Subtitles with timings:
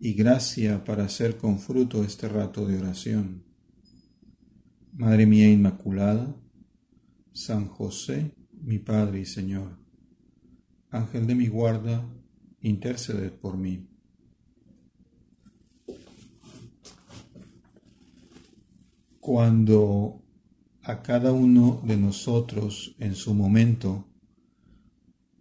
[0.00, 3.44] y gracia para hacer con fruto este rato de oración.
[4.92, 6.34] Madre mía Inmaculada,
[7.32, 9.78] San José, mi Padre y Señor,
[10.90, 12.04] Ángel de mi guarda,
[12.60, 13.86] interceded por mí.
[19.20, 20.22] Cuando
[20.82, 24.08] a cada uno de nosotros en su momento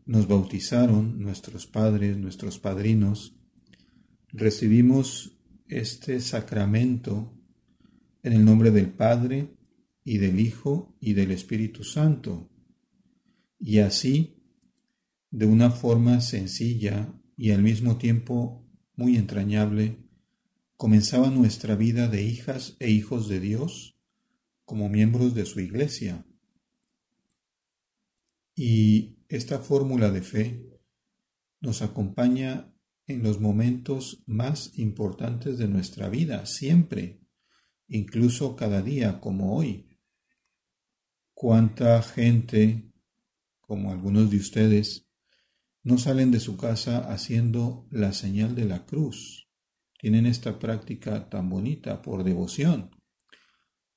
[0.05, 3.36] nos bautizaron nuestros padres, nuestros padrinos,
[4.37, 5.35] recibimos
[5.67, 7.33] este sacramento
[8.21, 9.57] en el nombre del Padre
[10.03, 12.49] y del Hijo y del Espíritu Santo.
[13.59, 14.43] Y así,
[15.31, 18.63] de una forma sencilla y al mismo tiempo
[18.95, 19.97] muy entrañable,
[20.75, 23.99] comenzaba nuestra vida de hijas e hijos de Dios
[24.65, 26.27] como miembros de su iglesia.
[28.55, 30.79] Y esta fórmula de fe
[31.59, 32.71] nos acompaña
[33.07, 37.21] en los momentos más importantes de nuestra vida, siempre,
[37.87, 39.97] incluso cada día como hoy.
[41.33, 42.91] ¿Cuánta gente,
[43.61, 45.07] como algunos de ustedes,
[45.83, 49.47] no salen de su casa haciendo la señal de la cruz?
[49.99, 52.91] Tienen esta práctica tan bonita por devoción.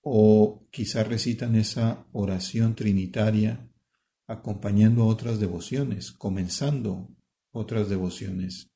[0.02, 3.68] O quizá recitan esa oración trinitaria
[4.28, 7.08] acompañando a otras devociones, comenzando
[7.50, 8.69] otras devociones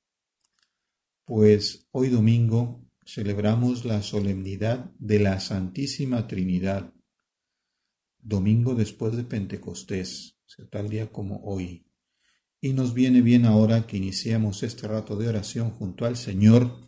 [1.24, 6.92] pues hoy domingo celebramos la solemnidad de la Santísima Trinidad,
[8.18, 10.38] domingo después de Pentecostés,
[10.70, 11.86] tal día como hoy.
[12.60, 16.80] Y nos viene bien ahora que iniciamos este rato de oración junto al Señor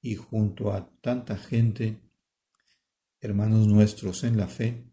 [0.00, 2.00] y junto a tanta gente,
[3.20, 4.90] hermanos nuestros en la fe,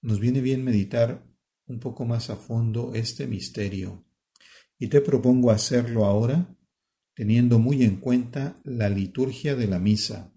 [0.00, 1.26] nos viene bien meditar
[1.66, 4.04] un poco más a fondo este misterio.
[4.78, 6.56] Y te propongo hacerlo ahora
[7.14, 10.32] teniendo muy en cuenta la liturgia de la misa,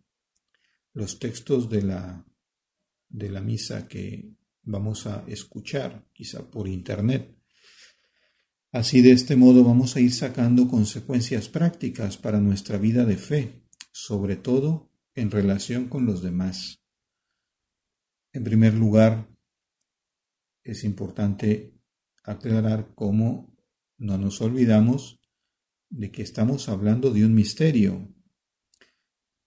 [0.93, 2.25] los textos de la,
[3.09, 7.35] de la misa que vamos a escuchar, quizá por internet.
[8.71, 13.63] Así de este modo vamos a ir sacando consecuencias prácticas para nuestra vida de fe,
[13.91, 16.83] sobre todo en relación con los demás.
[18.33, 19.27] En primer lugar,
[20.63, 21.73] es importante
[22.23, 23.57] aclarar cómo
[23.97, 25.16] no nos olvidamos
[25.89, 28.13] de que estamos hablando de un misterio.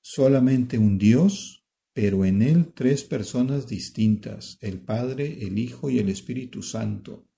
[0.00, 6.08] Solamente un Dios, pero en él tres personas distintas, el Padre, el Hijo y el
[6.08, 7.28] Espíritu Santo.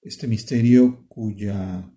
[0.00, 1.92] Este misterio cuya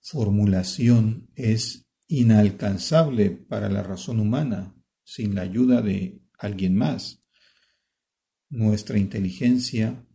[0.00, 4.74] formulación es inalcanzable para la razón humana
[5.04, 7.20] sin la ayuda de alguien más.
[8.48, 10.06] Nuestra inteligencia,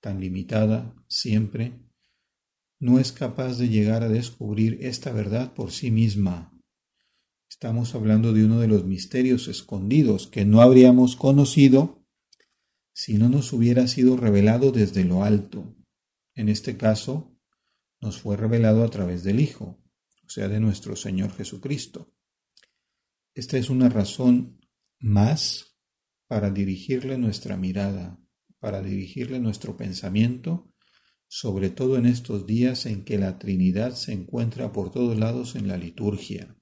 [0.00, 1.85] tan limitada siempre,
[2.78, 6.52] no es capaz de llegar a descubrir esta verdad por sí misma.
[7.48, 12.04] Estamos hablando de uno de los misterios escondidos que no habríamos conocido
[12.92, 15.74] si no nos hubiera sido revelado desde lo alto.
[16.34, 17.38] En este caso,
[18.00, 19.82] nos fue revelado a través del Hijo,
[20.24, 22.12] o sea, de nuestro Señor Jesucristo.
[23.34, 24.60] Esta es una razón
[24.98, 25.78] más
[26.26, 28.18] para dirigirle nuestra mirada,
[28.58, 30.74] para dirigirle nuestro pensamiento
[31.38, 35.68] sobre todo en estos días en que la Trinidad se encuentra por todos lados en
[35.68, 36.56] la liturgia.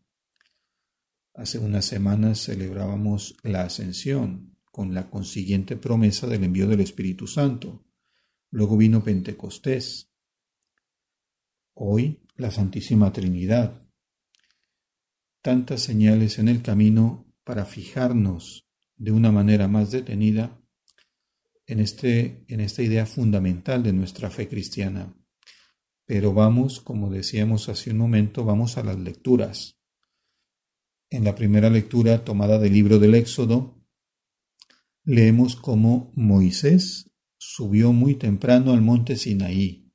[1.32, 7.86] Hace unas semanas celebrábamos la ascensión, con la consiguiente promesa del envío del Espíritu Santo.
[8.50, 10.12] Luego vino Pentecostés.
[11.74, 13.88] Hoy la Santísima Trinidad.
[15.40, 20.63] Tantas señales en el camino para fijarnos de una manera más detenida
[21.66, 25.14] en, este, en esta idea fundamental de nuestra fe cristiana.
[26.06, 29.78] Pero vamos, como decíamos hace un momento, vamos a las lecturas.
[31.10, 33.82] En la primera lectura tomada del libro del Éxodo,
[35.04, 39.92] leemos cómo Moisés subió muy temprano al monte Sinaí,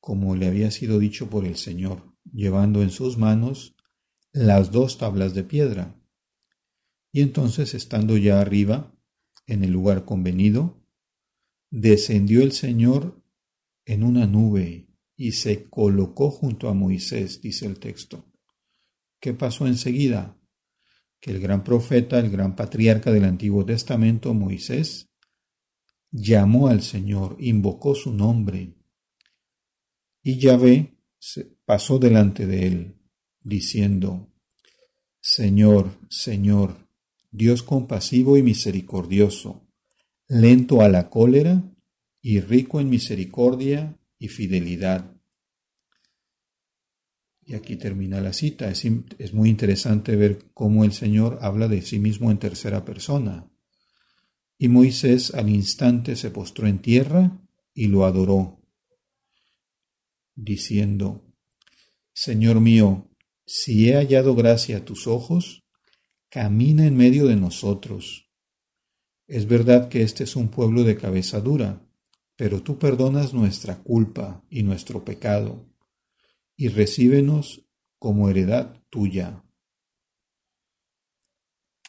[0.00, 3.76] como le había sido dicho por el Señor, llevando en sus manos
[4.32, 5.98] las dos tablas de piedra.
[7.12, 8.93] Y entonces, estando ya arriba,
[9.46, 10.82] en el lugar convenido,
[11.70, 13.22] descendió el Señor
[13.84, 18.24] en una nube y se colocó junto a Moisés, dice el texto.
[19.20, 20.38] ¿Qué pasó enseguida?
[21.20, 25.08] Que el gran profeta, el gran patriarca del Antiguo Testamento, Moisés,
[26.10, 28.74] llamó al Señor, invocó su nombre,
[30.22, 30.96] y Yahvé
[31.64, 32.96] pasó delante de él,
[33.42, 34.32] diciendo,
[35.20, 36.83] Señor, Señor,
[37.34, 39.66] Dios compasivo y misericordioso,
[40.28, 41.64] lento a la cólera
[42.22, 45.16] y rico en misericordia y fidelidad.
[47.44, 48.70] Y aquí termina la cita.
[48.70, 53.50] Es, muy interesante ver cómo el Señor habla de sí mismo en tercera persona.
[54.56, 57.44] Y Moisés al instante se postró en tierra
[57.74, 58.62] y lo adoró,
[60.36, 61.34] diciendo,
[62.12, 63.10] Señor mío,
[63.44, 65.63] si he hallado gracia a tus ojos,
[66.34, 68.28] camina en medio de nosotros.
[69.28, 71.88] Es verdad que este es un pueblo de cabeza dura,
[72.34, 75.64] pero tú perdonas nuestra culpa y nuestro pecado,
[76.56, 77.64] y recíbenos
[78.00, 79.44] como heredad tuya.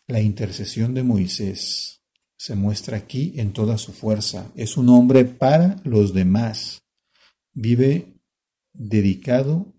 [0.05, 2.03] La intercesión de Moisés
[2.37, 4.51] se muestra aquí en toda su fuerza.
[4.55, 6.83] Es un hombre para los demás.
[7.51, 8.13] Vive
[8.73, 9.73] dedicado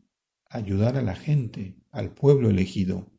[0.50, 3.15] a ayudar a la gente, al pueblo elegido.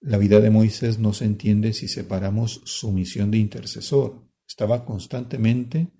[0.00, 4.24] La vida de Moisés no se entiende si separamos su misión de intercesor.
[4.46, 5.92] Estaba constantemente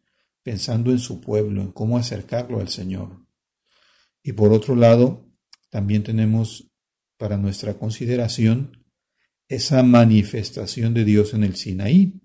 [0.42, 3.26] pensando en su pueblo, en cómo acercarlo al Señor.
[4.22, 5.26] Y por otro lado,
[5.68, 6.70] también tenemos
[7.16, 8.86] para nuestra consideración
[9.48, 12.20] esa manifestación de Dios en el Sinaí,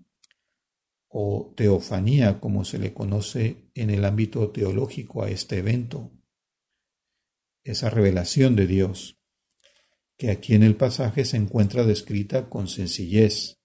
[1.16, 6.12] o teofanía, como se le conoce en el ámbito teológico a este evento,
[7.64, 9.23] esa revelación de Dios,
[10.24, 13.60] que aquí en el pasaje se encuentra descrita con sencillez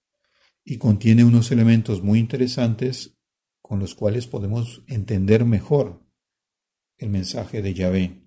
[0.65, 3.17] y contiene unos elementos muy interesantes
[3.61, 6.05] con los cuales podemos entender mejor
[6.97, 8.23] el mensaje de Yahvé.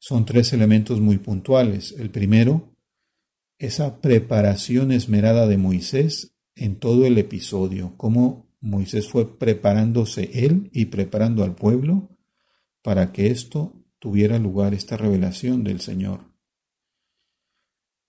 [0.00, 1.94] Son tres elementos muy puntuales.
[1.96, 2.74] El primero,
[3.58, 10.86] esa preparación esmerada de Moisés en todo el episodio, cómo Moisés fue preparándose él y
[10.86, 12.10] preparando al pueblo
[12.82, 16.29] para que esto tuviera lugar, esta revelación del Señor.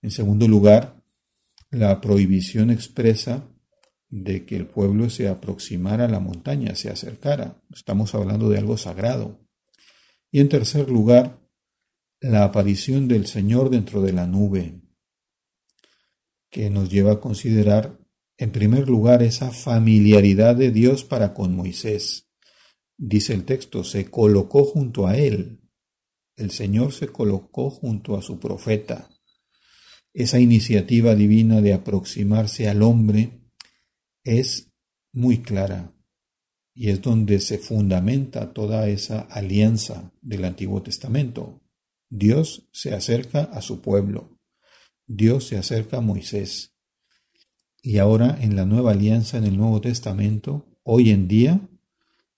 [0.02, 1.04] En segundo lugar,
[1.70, 3.48] la prohibición expresa
[4.10, 7.62] de que el pueblo se aproximara a la montaña, se acercara.
[7.74, 9.40] Estamos hablando de algo sagrado.
[10.32, 11.40] Y en tercer lugar,
[12.20, 14.82] la aparición del Señor dentro de la nube,
[16.50, 17.98] que nos lleva a considerar,
[18.38, 22.30] en primer lugar, esa familiaridad de Dios para con Moisés.
[22.98, 25.62] Dice el texto, se colocó junto a él.
[26.36, 29.11] El Señor se colocó junto a su profeta.
[30.14, 33.42] Esa iniciativa divina de aproximarse al hombre
[34.24, 34.72] es
[35.14, 35.94] muy clara
[36.74, 41.62] y es donde se fundamenta toda esa alianza del Antiguo Testamento.
[42.10, 44.38] Dios se acerca a su pueblo,
[45.08, 46.76] Dios se acerca a Moisés.
[47.82, 51.62] Y ahora en la nueva alianza, en el Nuevo Testamento, hoy en día,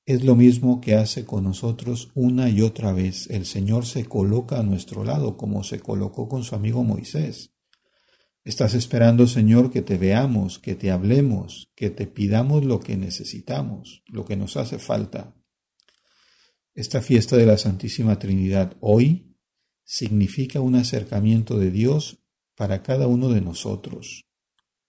[0.05, 3.29] es lo mismo que hace con nosotros una y otra vez.
[3.29, 7.52] El Señor se coloca a nuestro lado como se colocó con su amigo Moisés.
[8.45, 14.03] Estás esperando, Señor, que te veamos, que te hablemos, que te pidamos lo que necesitamos,
[14.07, 15.33] lo que nos hace falta.
[16.73, 19.37] Esta fiesta de la Santísima Trinidad hoy
[19.85, 22.21] significa un acercamiento de Dios
[22.55, 24.25] para cada uno de nosotros.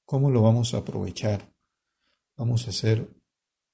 [0.05, 1.55] ¿Cómo lo vamos a aprovechar?
[2.37, 3.09] Vamos a hacer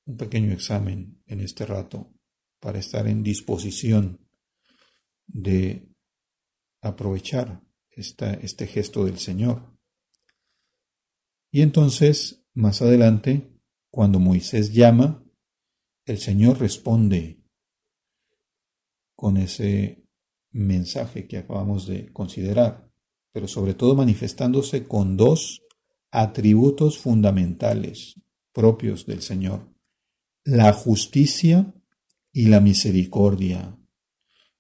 [0.05, 2.13] un pequeño examen en este rato
[2.59, 4.29] para estar en disposición
[5.27, 5.89] de
[6.83, 9.70] aprovechar este gesto del Señor.
[11.51, 13.59] Y entonces, más adelante,
[13.91, 15.25] cuando Moisés llama,
[16.05, 17.43] el Señor responde
[19.15, 20.07] con ese
[20.51, 22.91] mensaje que acabamos de considerar,
[23.33, 25.63] pero sobre todo manifestándose con dos
[26.11, 28.21] atributos fundamentales
[28.53, 29.73] propios del Señor,
[30.45, 31.75] la justicia
[32.33, 33.79] y la misericordia.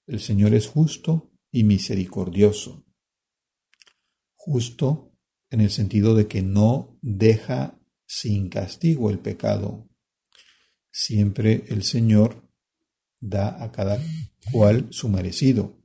[0.07, 2.85] El Señor es justo y misericordioso
[4.41, 5.10] justo
[5.51, 9.89] en el sentido de que no deja sin castigo el pecado.
[10.91, 12.49] Siempre el Señor
[13.21, 14.03] da a cada
[14.53, 15.77] cual su merecido.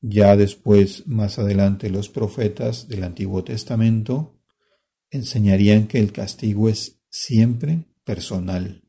[0.00, 4.40] Ya después, más adelante, los profetas del Antiguo Testamento
[5.10, 8.84] enseñarían que el castigo es siempre personal,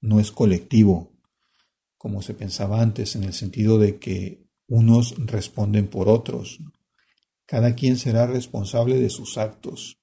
[0.00, 1.18] no es colectivo,
[1.96, 6.60] como se pensaba antes, en el sentido de que unos responden por otros,
[7.48, 9.98] cada quien será responsable de sus actos.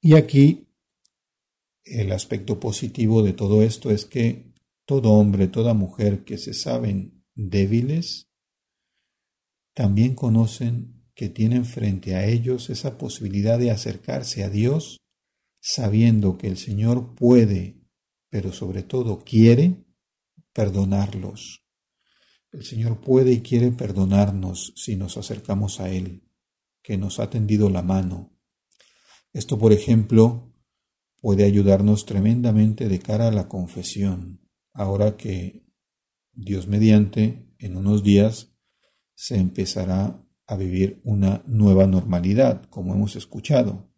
[0.00, 0.66] Y aquí
[1.84, 4.54] el aspecto positivo de todo esto es que
[4.86, 8.30] todo hombre, toda mujer que se saben débiles,
[9.74, 14.96] también conocen que tienen frente a ellos esa posibilidad de acercarse a Dios
[15.60, 17.76] sabiendo que el Señor puede,
[18.30, 19.84] pero sobre todo quiere,
[20.54, 21.67] perdonarlos.
[22.50, 26.22] El Señor puede y quiere perdonarnos si nos acercamos a Él,
[26.82, 28.32] que nos ha tendido la mano.
[29.32, 30.54] Esto, por ejemplo,
[31.20, 34.40] puede ayudarnos tremendamente de cara a la confesión,
[34.72, 35.66] ahora que
[36.32, 38.54] Dios mediante, en unos días,
[39.14, 43.90] se empezará a vivir una nueva normalidad, como hemos escuchado.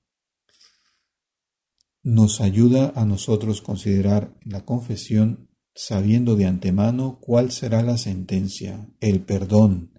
[2.03, 5.50] Nos ayuda a nosotros considerar la confesión
[5.81, 9.99] sabiendo de antemano cuál será la sentencia, el perdón,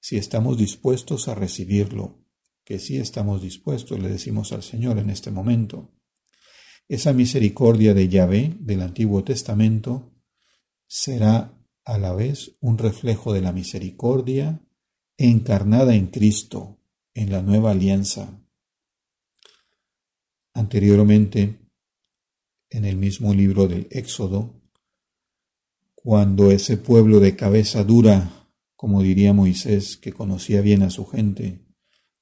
[0.00, 2.26] si estamos dispuestos a recibirlo,
[2.64, 5.94] que sí estamos dispuestos, le decimos al Señor en este momento.
[6.88, 10.12] Esa misericordia de Yahvé del Antiguo Testamento
[10.88, 14.60] será a la vez un reflejo de la misericordia
[15.16, 16.80] encarnada en Cristo,
[17.14, 18.42] en la nueva alianza.
[20.54, 21.70] Anteriormente,
[22.68, 24.59] en el mismo libro del Éxodo,
[26.02, 31.60] cuando ese pueblo de cabeza dura, como diría Moisés, que conocía bien a su gente,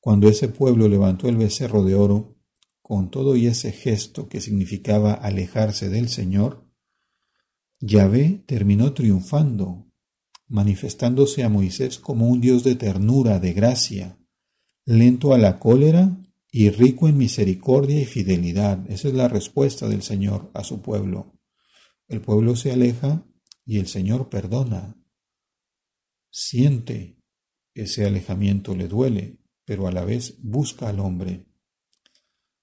[0.01, 2.37] cuando ese pueblo levantó el becerro de oro,
[2.83, 6.67] con todo y ese gesto que significaba alejarse del Señor,
[7.81, 9.87] Yahvé terminó triunfando,
[10.49, 14.19] manifestándose a Moisés como un Dios de ternura, de gracia,
[14.85, 16.17] lento a la cólera
[16.51, 18.91] y rico en misericordia y fidelidad.
[18.91, 21.35] Esa es la respuesta del Señor a su pueblo.
[22.09, 23.23] El pueblo se aleja
[23.69, 24.97] y el Señor perdona.
[26.31, 27.23] Siente
[27.75, 31.45] ese alejamiento, le duele, pero a la vez busca al hombre.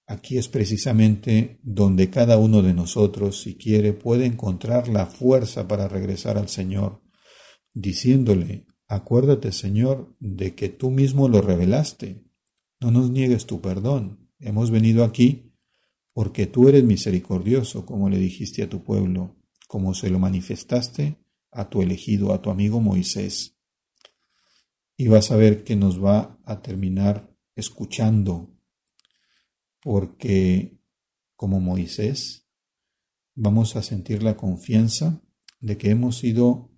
[0.08, 5.88] Aquí es precisamente donde cada uno de nosotros, si quiere, puede encontrar la fuerza para
[5.88, 7.04] regresar al Señor,
[7.72, 12.26] diciéndole, acuérdate, Señor, de que tú mismo lo revelaste.
[12.80, 14.32] No nos niegues tu perdón.
[14.40, 15.54] Hemos venido aquí
[16.14, 19.35] porque tú eres misericordioso, como le dijiste a tu pueblo,
[19.67, 21.17] como se lo manifestaste
[21.51, 23.57] a tu elegido, a tu amigo Moisés.
[24.98, 28.53] Y vas a ver que nos va a terminar escuchando
[29.81, 30.79] porque
[31.36, 32.48] como Moisés
[33.36, 35.22] vamos a sentir la confianza
[35.60, 36.72] de que hemos sido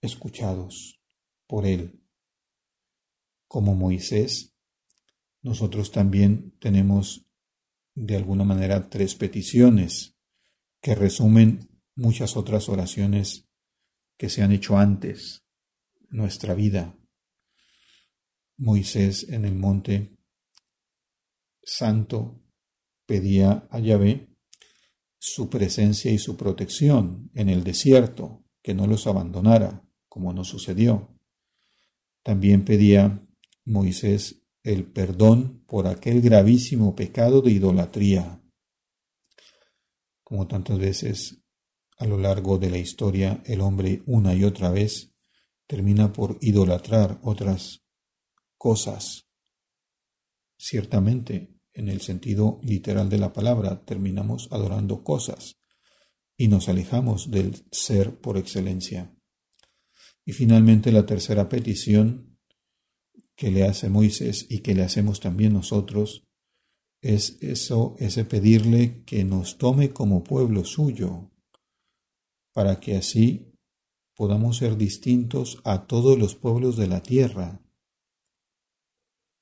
[0.00, 1.00] escuchados
[1.46, 2.02] por Él.
[3.48, 4.54] Como Moisés,
[5.42, 7.26] nosotros también tenemos
[7.94, 10.15] de alguna manera tres peticiones
[10.80, 13.48] que resumen muchas otras oraciones
[14.16, 15.44] que se han hecho antes
[16.08, 16.96] nuestra vida.
[18.58, 20.16] Moisés en el monte
[21.62, 22.42] santo
[23.04, 24.28] pedía a Yahvé
[25.18, 31.16] su presencia y su protección en el desierto, que no los abandonara, como no sucedió.
[32.22, 33.26] También pedía
[33.64, 38.42] Moisés el perdón por aquel gravísimo pecado de idolatría.
[40.26, 41.38] Como tantas veces
[41.98, 45.14] a lo largo de la historia el hombre una y otra vez
[45.68, 47.84] termina por idolatrar otras
[48.58, 49.28] cosas.
[50.58, 55.60] Ciertamente en el sentido literal de la palabra, terminamos adorando cosas
[56.36, 59.14] y nos alejamos del ser por excelencia.
[60.24, 62.36] Y finalmente la tercera petición
[63.36, 66.25] que le hace Moisés y que le hacemos también nosotros
[67.14, 71.30] es eso, ese pedirle que nos tome como pueblo suyo,
[72.52, 73.52] para que así
[74.16, 77.60] podamos ser distintos a todos los pueblos de la tierra,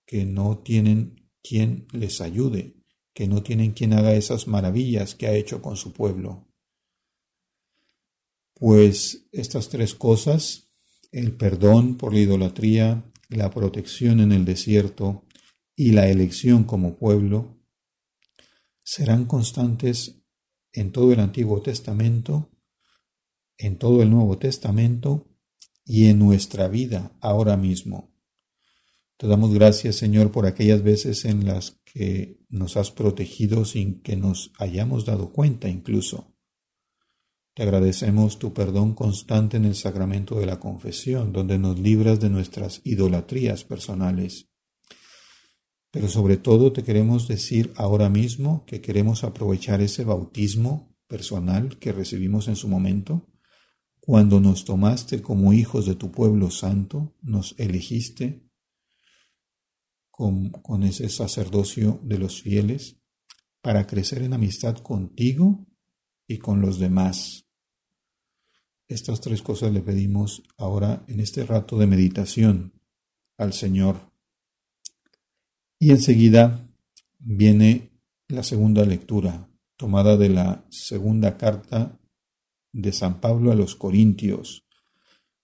[0.06, 2.74] que no tienen quien les ayude,
[3.14, 6.46] que no tienen quien haga esas maravillas que ha hecho con su pueblo.
[8.52, 10.68] Pues estas tres cosas,
[11.12, 15.23] el perdón por la idolatría, la protección en el desierto
[15.76, 17.58] y la elección como pueblo,
[18.82, 20.22] serán constantes
[20.72, 22.50] en todo el Antiguo Testamento,
[23.56, 25.26] en todo el Nuevo Testamento
[25.84, 28.12] y en nuestra vida ahora mismo.
[29.16, 34.16] Te damos gracias, Señor, por aquellas veces en las que nos has protegido sin que
[34.16, 36.34] nos hayamos dado cuenta incluso.
[37.54, 42.28] Te agradecemos tu perdón constante en el sacramento de la confesión, donde nos libras de
[42.28, 44.50] nuestras idolatrías personales.
[45.94, 51.92] Pero sobre todo te queremos decir ahora mismo que queremos aprovechar ese bautismo personal que
[51.92, 53.28] recibimos en su momento,
[54.00, 58.44] cuando nos tomaste como hijos de tu pueblo santo, nos elegiste
[60.10, 63.00] con, ese sacerdocio de los fieles
[63.62, 65.64] para crecer en amistad contigo
[66.26, 67.46] y con los demás.
[68.88, 72.82] Estas tres cosas le pedimos ahora en este rato de meditación
[73.38, 74.13] al Señor.
[75.84, 76.66] Y enseguida
[77.18, 77.90] viene
[78.28, 82.00] la segunda lectura, tomada de la segunda carta
[82.72, 84.66] de San Pablo a los Corintios,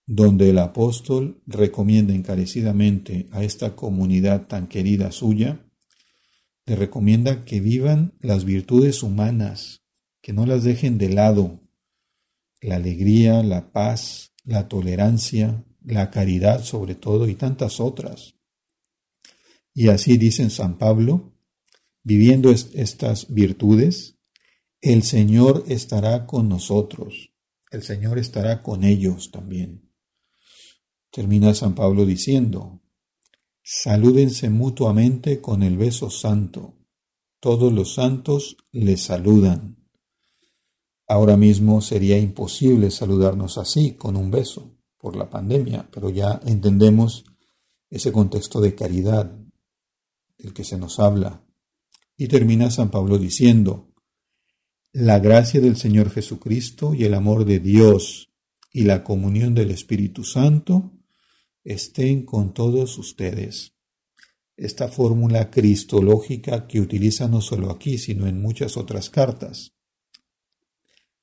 [0.07, 5.63] donde el apóstol recomienda encarecidamente a esta comunidad tan querida suya,
[6.65, 9.83] le recomienda que vivan las virtudes humanas,
[10.23, 11.59] que no las dejen de lado,
[12.61, 18.40] la alegría, la paz, la tolerancia, la caridad sobre todo y tantas otras.
[19.73, 21.33] Y así dice San Pablo,
[22.03, 24.17] viviendo estas virtudes,
[24.81, 27.31] el Señor estará con nosotros,
[27.71, 29.91] el Señor estará con ellos también.
[31.11, 32.81] Termina San Pablo diciendo,
[33.63, 36.77] salúdense mutuamente con el beso santo,
[37.39, 39.77] todos los santos les saludan.
[41.07, 47.25] Ahora mismo sería imposible saludarnos así, con un beso, por la pandemia, pero ya entendemos
[47.89, 49.40] ese contexto de caridad
[50.41, 51.45] del que se nos habla.
[52.17, 53.93] Y termina San Pablo diciendo,
[54.93, 58.33] la gracia del Señor Jesucristo y el amor de Dios
[58.73, 60.93] y la comunión del Espíritu Santo
[61.63, 63.73] estén con todos ustedes.
[64.57, 69.73] Esta fórmula cristológica que utiliza no solo aquí, sino en muchas otras cartas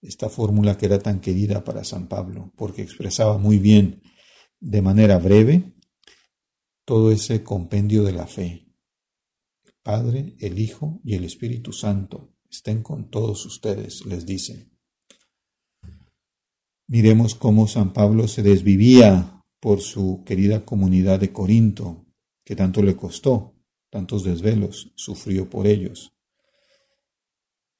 [0.03, 4.03] esta fórmula que era tan querida para San Pablo, porque expresaba muy bien,
[4.61, 5.75] de manera breve,
[6.85, 8.68] todo ese compendio de la fe.
[9.89, 14.69] Padre, el Hijo y el Espíritu Santo estén con todos ustedes, les dice.
[16.87, 22.05] Miremos cómo San Pablo se desvivía por su querida comunidad de Corinto,
[22.45, 23.55] que tanto le costó,
[23.89, 26.13] tantos desvelos sufrió por ellos.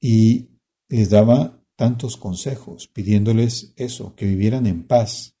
[0.01, 0.49] Y
[0.87, 5.37] les daba tantos consejos, pidiéndoles eso, que vivieran en paz.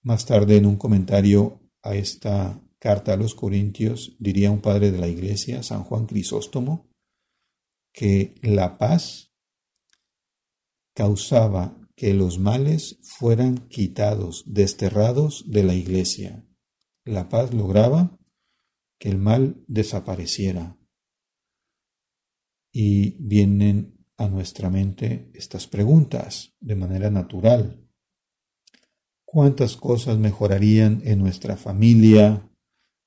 [0.00, 4.98] Más tarde, en un comentario a esta carta a los Corintios, diría un padre de
[4.98, 6.88] la iglesia, San Juan Crisóstomo,
[7.92, 9.32] que la paz
[10.94, 16.46] causaba que los males fueran quitados, desterrados de la iglesia.
[17.04, 18.16] La paz lograba
[19.00, 20.78] que el mal desapareciera.
[22.72, 27.84] Y vienen a nuestra mente estas preguntas de manera natural.
[29.24, 32.48] ¿Cuántas cosas mejorarían en nuestra familia,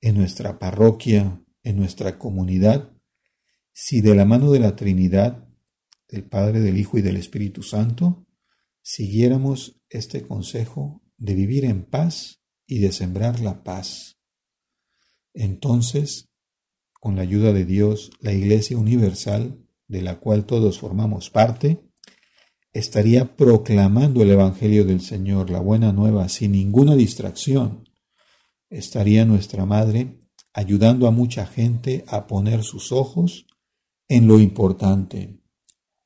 [0.02, 2.92] en nuestra parroquia, en nuestra comunidad,
[3.74, 5.48] si de la mano de la Trinidad,
[6.08, 8.26] del Padre, del Hijo y del Espíritu Santo,
[8.82, 14.20] siguiéramos este consejo de vivir en paz y de sembrar la paz?
[15.34, 16.30] Entonces,
[16.94, 21.82] con la ayuda de Dios, la Iglesia Universal de la cual todos formamos parte,
[22.72, 27.89] estaría proclamando el Evangelio del Señor, la buena nueva, sin ninguna distracción.
[28.70, 30.20] Estaría nuestra Madre
[30.54, 33.48] ayudando a mucha gente a poner sus ojos
[34.08, 35.40] en lo importante,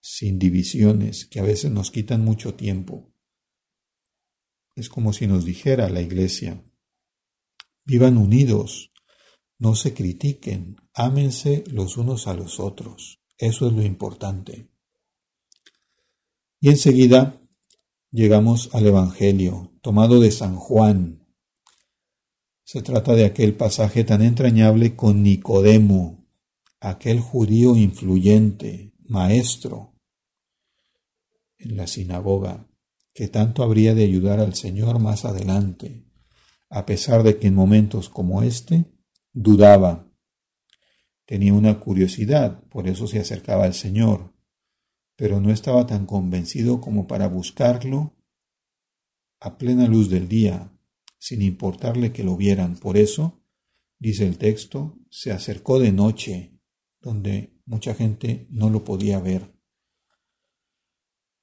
[0.01, 3.13] sin divisiones que a veces nos quitan mucho tiempo.
[4.75, 6.63] Es como si nos dijera la Iglesia,
[7.85, 8.91] vivan unidos,
[9.59, 13.21] no se critiquen, ámense los unos a los otros.
[13.37, 14.69] Eso es lo importante.
[16.59, 17.41] Y enseguida
[18.11, 21.22] llegamos al Evangelio, tomado de San Juan.
[22.63, 26.25] Se trata de aquel pasaje tan entrañable con Nicodemo,
[26.79, 29.93] aquel judío influyente, maestro
[31.57, 32.67] en la sinagoga,
[33.13, 36.05] que tanto habría de ayudar al Señor más adelante,
[36.69, 38.85] a pesar de que en momentos como este
[39.31, 40.09] dudaba.
[41.25, 44.33] Tenía una curiosidad, por eso se acercaba al Señor,
[45.15, 48.15] pero no estaba tan convencido como para buscarlo
[49.39, 50.72] a plena luz del día,
[51.23, 52.75] sin importarle que lo vieran.
[52.75, 53.41] Por eso,
[53.97, 56.59] dice el texto, se acercó de noche,
[56.99, 59.55] donde mucha gente no lo podía ver.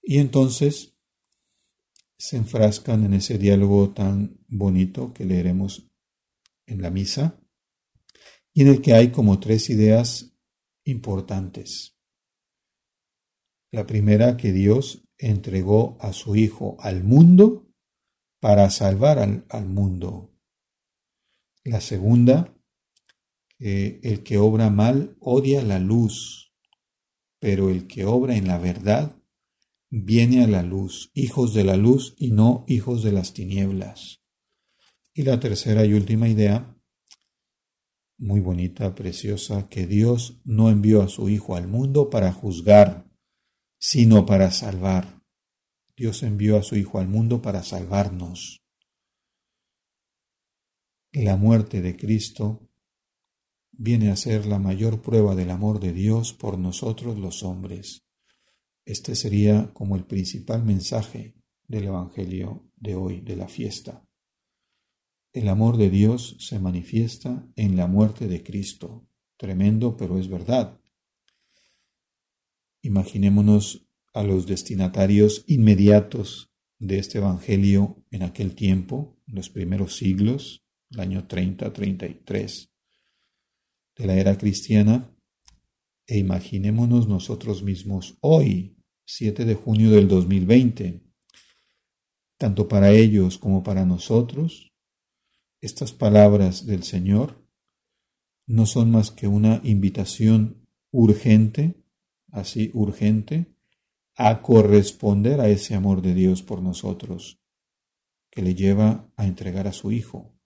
[0.03, 0.99] Y entonces
[2.19, 5.91] se enfrascan en ese diálogo tan bonito que leeremos
[6.67, 7.41] en la misa,
[8.53, 10.37] y en el que hay como tres ideas
[10.85, 11.97] importantes.
[13.73, 17.70] La primera, que Dios entregó a su Hijo al mundo
[18.41, 20.35] para salvar al, al mundo.
[21.65, 22.57] La segunda,
[23.59, 26.55] que el que obra mal odia la luz,
[27.39, 29.17] pero el que obra en la verdad
[29.91, 34.23] viene a la luz, hijos de la luz y no hijos de las tinieblas.
[35.13, 36.75] Y la tercera y última idea,
[38.17, 43.11] muy bonita, preciosa, que Dios no envió a su Hijo al mundo para juzgar,
[43.79, 45.20] sino para salvar.
[46.01, 48.63] Dios envió a su Hijo al mundo para salvarnos.
[51.13, 52.71] La muerte de Cristo
[53.73, 58.07] viene a ser la mayor prueba del amor de Dios por nosotros los hombres.
[58.87, 61.35] Este sería como el principal mensaje
[61.69, 64.03] del Evangelio de hoy, de la fiesta.
[65.35, 69.07] El amor de Dios se manifiesta en la muerte de Cristo.
[69.37, 70.81] Tremendo, pero es verdad.
[72.81, 80.65] Imaginémonos a los destinatarios inmediatos de este Evangelio en aquel tiempo, en los primeros siglos,
[80.91, 82.71] el año 30-33
[83.97, 85.15] de la era cristiana,
[86.07, 91.03] e imaginémonos nosotros mismos hoy, 7 de junio del 2020,
[92.37, 94.73] tanto para ellos como para nosotros,
[95.61, 97.47] estas palabras del Señor
[98.47, 101.85] no son más que una invitación urgente,
[102.33, 103.55] así urgente,
[104.23, 107.41] a corresponder a ese amor de Dios por nosotros,
[108.31, 110.39] que le lleva a entregar a su Hijo,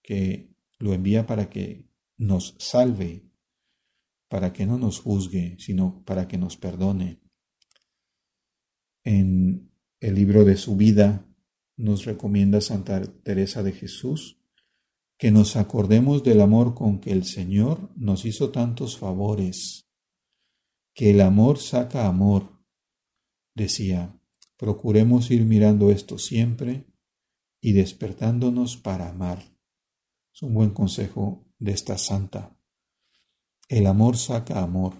[0.00, 3.28] que lo envía para que nos salve,
[4.28, 7.20] para que no nos juzgue, sino para que nos perdone.
[9.02, 11.26] En el libro de su vida
[11.76, 14.40] nos recomienda Santa Teresa de Jesús
[15.18, 19.88] que nos acordemos del amor con que el Señor nos hizo tantos favores,
[20.94, 22.55] que el amor saca amor,
[23.56, 24.20] decía,
[24.56, 26.86] procuremos ir mirando esto siempre
[27.60, 29.42] y despertándonos para amar.
[30.32, 32.56] Es un buen consejo de esta santa.
[33.68, 34.94] El amor saca amor.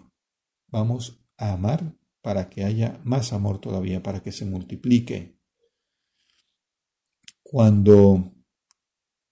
[0.69, 5.38] Vamos a amar para que haya más amor todavía, para que se multiplique.
[7.42, 8.33] Cuando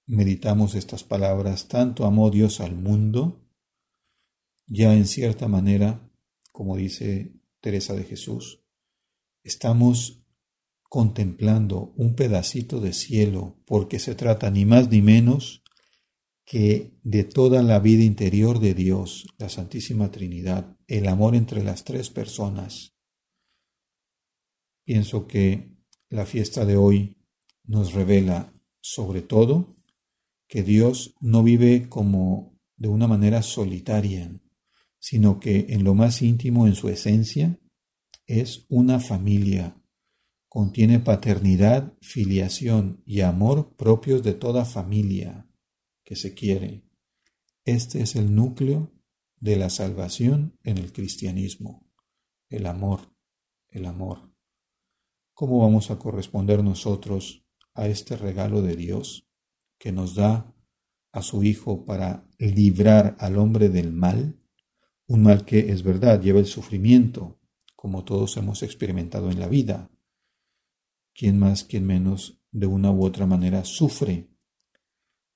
[0.07, 3.49] meditamos estas palabras, tanto amó Dios al mundo,
[4.67, 6.09] ya en cierta manera,
[6.53, 8.64] como dice Teresa de Jesús,
[9.45, 10.25] estamos
[10.89, 15.63] contemplando un pedacito de cielo, porque se trata ni más ni menos
[16.45, 21.85] que de toda la vida interior de Dios, la Santísima Trinidad, el amor entre las
[21.85, 22.95] tres personas.
[24.85, 25.75] Pienso que
[26.11, 27.17] la fiesta de hoy
[27.65, 29.77] nos revela sobre todo
[30.47, 34.31] que Dios no vive como de una manera solitaria,
[34.99, 37.59] sino que en lo más íntimo, en su esencia,
[38.27, 39.81] es una familia,
[40.49, 45.49] contiene paternidad, filiación y amor propios de toda familia
[46.05, 46.85] que se quiere.
[47.65, 48.93] Este es el núcleo
[49.41, 51.91] de la salvación en el cristianismo,
[52.49, 53.15] el amor,
[53.69, 54.33] el amor.
[55.35, 59.29] ¿Cómo vamos a corresponder nosotros a este regalo de Dios
[59.79, 60.55] que nos da
[61.13, 64.41] a su Hijo para librar al hombre del mal?
[65.07, 67.41] Un mal que es verdad, lleva el sufrimiento,
[67.85, 69.91] como todos hemos experimentado en la vida.
[71.13, 74.31] Quien más, quien menos, de una u otra manera sufre.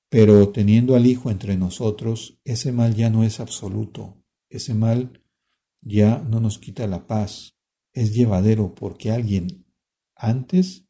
[0.09, 5.23] Pero teniendo al Hijo entre nosotros, ese mal ya no es absoluto, ese mal
[5.83, 7.59] ya no nos quita la paz,
[7.93, 9.67] es llevadero porque alguien
[10.15, 10.89] antes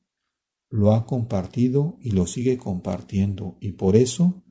[0.70, 4.44] lo ha compartido y lo sigue compartiendo y por eso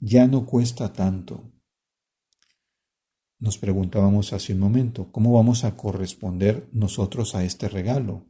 [0.00, 1.52] ya no cuesta tanto.
[3.40, 8.26] Nos preguntábamos hace un momento, ¿cómo vamos a corresponder nosotros a este regalo?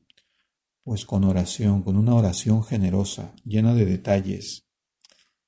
[0.82, 4.66] Pues con oración, con una oración generosa, llena de detalles,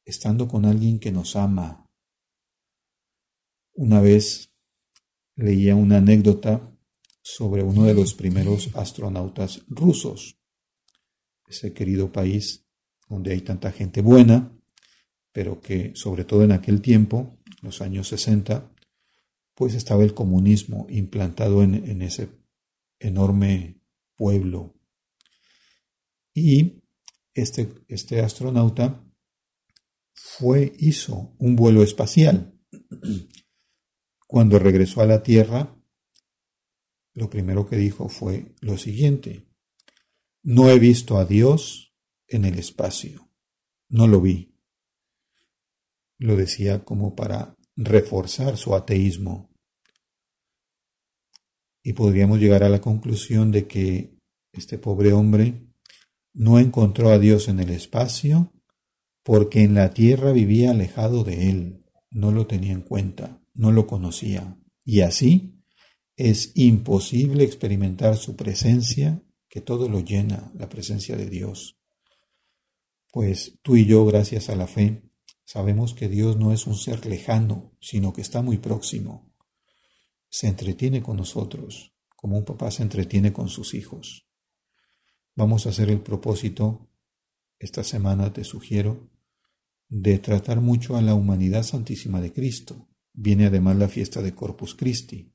[0.07, 1.87] estando con alguien que nos ama.
[3.75, 4.51] Una vez
[5.37, 6.75] leía una anécdota
[7.23, 10.39] sobre uno de los primeros astronautas rusos,
[11.47, 12.65] ese querido país
[13.11, 14.57] donde hay tanta gente buena,
[15.33, 18.71] pero que sobre todo en aquel tiempo, los años 60,
[19.61, 22.31] pues estaba el comunismo implantado en, ese
[22.99, 23.79] enorme
[24.17, 24.75] pueblo.
[26.33, 26.81] Y
[27.35, 29.05] este, este astronauta
[30.15, 32.59] fue, hizo un vuelo espacial.
[34.27, 35.77] Cuando regresó a la Tierra,
[37.13, 39.47] lo primero que dijo fue lo siguiente,
[40.43, 41.95] no he visto a Dios
[42.29, 43.31] en el espacio,
[43.91, 44.57] no lo vi.
[46.17, 49.50] Lo decía como para reforzar su ateísmo
[51.83, 54.17] y podríamos llegar a la conclusión de que
[54.53, 55.67] este pobre hombre
[56.33, 58.53] no encontró a Dios en el espacio
[59.23, 63.87] porque en la tierra vivía alejado de él, no lo tenía en cuenta, no lo
[63.87, 65.61] conocía, y así
[66.17, 71.79] es imposible experimentar su presencia, que todo lo llena, la presencia de Dios.
[73.13, 75.03] Pues tú y yo, gracias a la fe,
[75.45, 79.30] sabemos que Dios no es un ser lejano, sino que está muy próximo,
[80.31, 84.27] se entretiene con nosotros, como un papá se entretiene con sus hijos.
[85.35, 86.91] vamos a hacer el propósito,
[87.59, 89.11] esta semana te sugiero,
[89.89, 92.89] de tratar mucho a la humanidad santísima de Cristo.
[93.13, 95.35] Viene además la fiesta de Corpus Christi,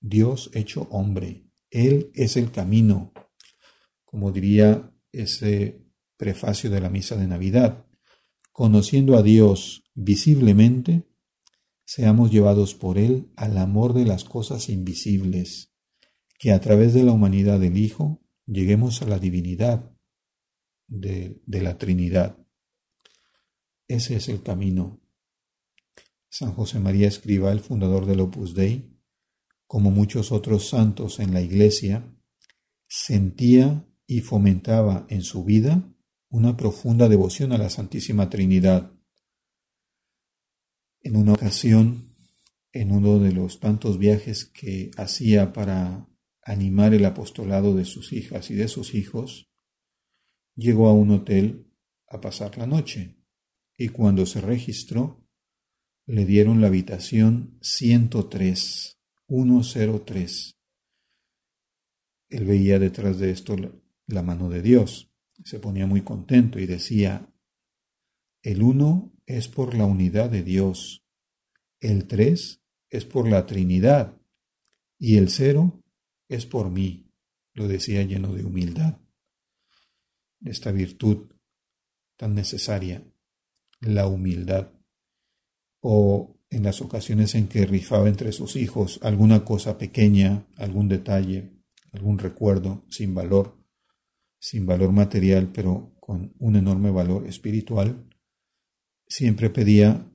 [0.00, 1.50] Dios hecho hombre.
[1.70, 3.12] Él es el camino,
[4.04, 5.82] como diría ese
[6.16, 7.86] prefacio de la misa de Navidad.
[8.52, 11.08] Conociendo a Dios visiblemente,
[11.88, 15.72] seamos llevados por Él al amor de las cosas invisibles,
[16.38, 19.90] que a través de la humanidad del Hijo lleguemos a la divinidad
[20.86, 22.36] de, la Trinidad.
[23.88, 25.00] Ese es el camino.
[26.28, 28.94] San José María Escriba, el fundador del Opus Dei,
[29.66, 32.14] como muchos otros santos en la Iglesia,
[32.86, 35.90] sentía y fomentaba en su vida
[36.28, 38.92] una profunda devoción a la Santísima Trinidad.
[41.00, 42.14] En una ocasión,
[42.72, 46.08] en uno de los tantos viajes que hacía para
[46.42, 49.50] animar el apostolado de sus hijas y de sus hijos,
[50.54, 51.70] llegó a un hotel
[52.08, 53.16] a pasar la noche
[53.76, 55.24] y cuando se registró
[56.06, 60.58] le dieron la habitación 103, 103.
[62.30, 63.56] Él veía detrás de esto
[64.06, 65.12] la mano de Dios,
[65.44, 67.32] se ponía muy contento y decía,
[68.42, 71.04] el uno es por la unidad de Dios,
[71.80, 74.16] el tres es por la Trinidad.
[74.98, 75.84] Y el cero
[76.28, 77.12] es por mí,
[77.52, 78.98] lo decía lleno de humildad.
[80.44, 81.32] Esta virtud
[82.16, 83.04] tan necesaria,
[83.80, 84.72] la humildad,
[85.80, 91.52] o en las ocasiones en que rifaba entre sus hijos alguna cosa pequeña, algún detalle,
[91.92, 93.56] algún recuerdo sin valor,
[94.40, 98.08] sin valor material, pero con un enorme valor espiritual,
[99.08, 100.06] siempre pedía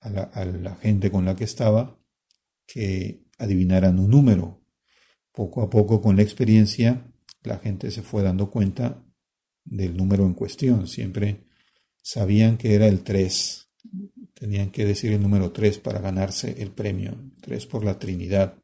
[0.00, 1.98] a la, gente con la que estaba
[2.66, 4.60] que adivinaran un número,
[5.32, 7.10] poco a poco, con la experiencia,
[7.42, 9.02] la gente se fue dando cuenta
[9.64, 10.86] del número en cuestión.
[10.88, 11.44] Siempre
[12.02, 13.68] sabían que era el 3.
[14.34, 17.16] Tenían que decir el número 3 para ganarse el premio.
[17.40, 18.58] 3 por la Trinidad.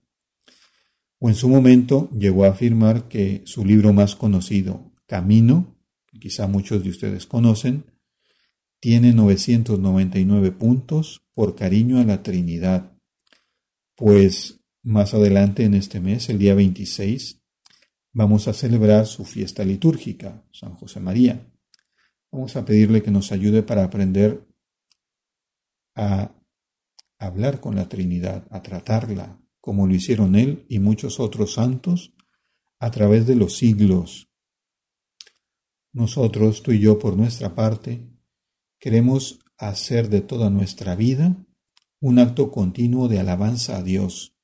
[1.18, 6.46] O en su momento llegó a afirmar que su libro más conocido, Camino, que quizá
[6.46, 7.85] muchos de ustedes conocen,
[8.85, 12.92] tiene 999 puntos por cariño a la Trinidad.
[13.97, 17.40] Pues más adelante en este mes, el día 26,
[18.12, 21.51] vamos a celebrar su fiesta litúrgica, San José María.
[22.31, 24.47] Vamos a pedirle que nos ayude para aprender
[25.97, 26.35] a
[27.18, 32.12] hablar con la Trinidad, a tratarla, como lo hicieron él y muchos otros santos
[32.81, 34.29] a través de los siglos.
[35.94, 38.13] Nosotros, tú y yo, por nuestra parte,
[38.85, 41.42] queremos hacer de toda nuestra vida
[42.01, 44.37] un acto continuo de alabanza a Dios,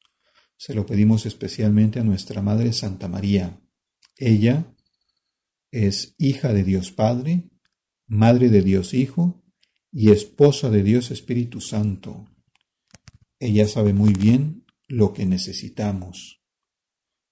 [0.56, 3.60] se lo pedimos especialmente a nuestra Madre Santa María.
[4.16, 4.74] Ella
[5.70, 7.50] es hija de Dios Padre,
[8.06, 9.44] madre de Dios Hijo
[9.92, 12.26] y esposa de Dios Espíritu Santo.
[13.40, 16.42] Ella sabe muy bien lo que necesitamos.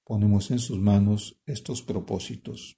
[0.05, 2.78] Ponemos en sus manos estos propósitos.